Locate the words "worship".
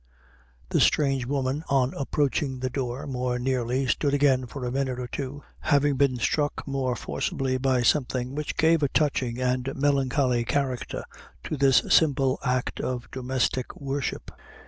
13.79-14.31